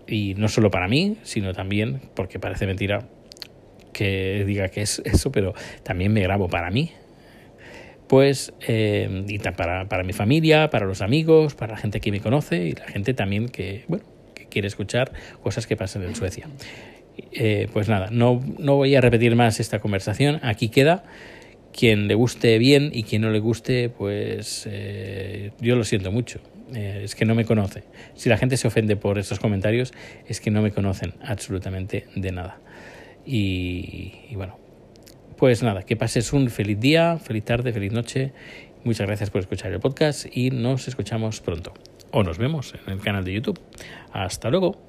y 0.10 0.34
no 0.36 0.48
solo 0.48 0.72
para 0.72 0.88
mí, 0.88 1.18
sino 1.24 1.54
también, 1.54 2.02
porque 2.16 2.40
parece 2.40 2.66
mentira 2.66 3.08
que 3.94 4.44
diga 4.46 4.70
que 4.70 4.82
es 4.82 5.02
eso, 5.06 5.32
pero 5.32 5.54
también 5.84 6.12
me 6.14 6.22
grabo 6.22 6.48
para 6.48 6.72
mí, 6.72 6.92
pues 8.08 8.54
eh, 8.68 9.24
y 9.28 9.38
para, 9.40 9.88
para 9.88 10.04
mi 10.04 10.14
familia, 10.14 10.70
para 10.70 10.86
los 10.86 11.02
amigos, 11.02 11.54
para 11.54 11.74
la 11.74 11.78
gente 11.78 12.00
que 12.00 12.12
me 12.12 12.20
conoce 12.20 12.66
y 12.66 12.72
la 12.72 12.88
gente 12.88 13.14
también 13.14 13.50
que, 13.50 13.84
bueno, 13.88 14.04
que 14.34 14.48
quiere 14.48 14.68
escuchar 14.68 15.12
cosas 15.44 15.68
que 15.68 15.78
pasan 15.78 16.04
en 16.04 16.16
Suecia. 16.16 16.48
Eh, 17.32 17.68
pues 17.72 17.88
nada, 17.90 18.08
no, 18.12 18.42
no 18.58 18.78
voy 18.78 18.96
a 18.96 19.02
repetir 19.02 19.36
más 19.36 19.60
esta 19.60 19.80
conversación, 19.80 20.40
aquí 20.42 20.70
queda. 20.70 21.04
Quien 21.74 22.08
le 22.08 22.16
guste 22.16 22.58
bien 22.58 22.92
y 22.94 23.04
quien 23.04 23.22
no 23.22 23.30
le 23.30 23.40
guste, 23.40 23.90
pues 23.90 24.68
eh, 24.70 25.52
yo 25.60 25.76
lo 25.76 25.84
siento 25.84 26.12
mucho. 26.12 26.40
es 26.74 27.16
que 27.16 27.26
no 27.26 27.36
me 27.36 27.46
conoce. 27.46 27.84
Si 28.16 28.30
la 28.30 28.38
gente 28.38 28.58
se 28.58 28.68
ofende 28.68 28.96
por 28.96 29.18
estos 29.18 29.40
comentarios, 29.40 29.94
es 30.28 30.42
que 30.42 30.52
no 30.52 30.62
me 30.62 30.72
conocen 30.72 31.14
absolutamente 31.22 32.08
de 32.16 32.32
nada. 32.32 32.60
y 33.26 34.34
bueno, 34.36 34.58
pues 35.40 35.64
nada, 35.64 35.84
que 35.84 35.96
pases 35.96 36.34
un 36.34 36.50
feliz 36.50 36.82
día, 36.82 37.18
feliz 37.18 37.46
tarde, 37.46 37.72
feliz 37.72 37.94
noche. 37.94 38.34
Muchas 38.84 39.08
gracias 39.08 39.30
por 39.30 39.40
escuchar 39.40 39.72
el 39.72 39.80
podcast 39.80 40.26
y 40.36 40.52
nos 40.52 40.90
escuchamos 40.90 41.40
pronto. 41.40 41.74
O 42.12 42.24
nos 42.24 42.38
vemos 42.38 42.74
en 42.86 42.92
el 42.92 43.00
canal 43.00 43.24
de 43.24 43.34
YouTube. 43.34 43.58
Hasta 44.12 44.50
luego. 44.50 44.89